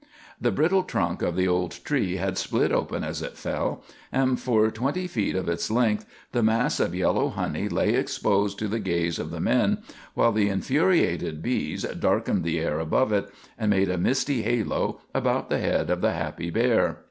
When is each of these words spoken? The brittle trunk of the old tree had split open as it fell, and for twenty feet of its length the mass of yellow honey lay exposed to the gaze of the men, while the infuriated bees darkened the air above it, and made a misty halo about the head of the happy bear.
The 0.41 0.49
brittle 0.49 0.81
trunk 0.81 1.21
of 1.21 1.35
the 1.35 1.47
old 1.47 1.73
tree 1.85 2.15
had 2.15 2.35
split 2.35 2.71
open 2.71 3.03
as 3.03 3.21
it 3.21 3.37
fell, 3.37 3.83
and 4.11 4.39
for 4.39 4.71
twenty 4.71 5.05
feet 5.05 5.35
of 5.35 5.47
its 5.47 5.69
length 5.69 6.07
the 6.31 6.41
mass 6.41 6.79
of 6.79 6.95
yellow 6.95 7.29
honey 7.29 7.69
lay 7.69 7.93
exposed 7.93 8.57
to 8.57 8.67
the 8.67 8.79
gaze 8.79 9.19
of 9.19 9.29
the 9.29 9.39
men, 9.39 9.83
while 10.15 10.31
the 10.31 10.49
infuriated 10.49 11.43
bees 11.43 11.83
darkened 11.83 12.43
the 12.43 12.57
air 12.59 12.79
above 12.79 13.13
it, 13.13 13.29
and 13.59 13.69
made 13.69 13.89
a 13.91 13.97
misty 13.99 14.41
halo 14.41 15.01
about 15.13 15.51
the 15.51 15.59
head 15.59 15.91
of 15.91 16.01
the 16.01 16.13
happy 16.13 16.49
bear. 16.49 16.97